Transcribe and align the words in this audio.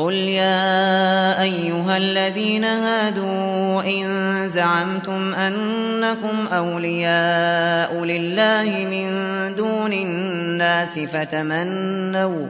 قل 0.00 0.14
يا 0.14 1.42
أيها 1.42 1.96
الذين 1.96 2.64
هادوا 2.64 3.82
إن 3.82 4.48
زعمتم 4.48 5.34
أنكم 5.34 6.46
أولياء 6.52 8.04
لله 8.04 8.86
من 8.90 9.10
دون 9.54 9.92
الناس 9.92 10.98
فتمنوا 10.98 12.46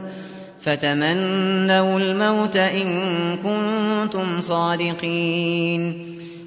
فتمنوا 0.61 1.99
الموت 1.99 2.57
إن 2.57 2.89
كنتم 3.37 4.41
صادقين 4.41 6.05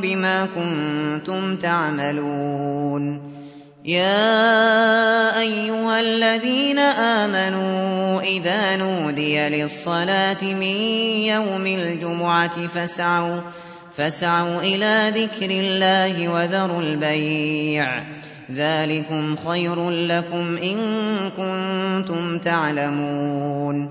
بما 0.00 0.46
كنتم 0.46 1.56
تعملون. 1.56 3.36
يا 3.84 5.40
أيها 5.40 6.00
الذين 6.00 6.78
آمنوا 6.78 8.20
إذا 8.20 8.76
نودي 8.76 9.48
للصلاة 9.48 10.44
من 10.44 10.76
يوم 11.26 11.66
الجمعة 11.66 12.66
فاسعوا 12.66 13.40
فاسعوا 13.94 14.60
إلى 14.60 15.12
ذكر 15.14 15.50
الله 15.50 16.28
وذروا 16.28 16.82
البيع. 16.82 18.04
ذلكم 18.52 19.36
خير 19.36 19.90
لكم 19.90 20.56
إن 20.56 20.78
كنتم 21.36 22.38
تعلمون. 22.38 23.90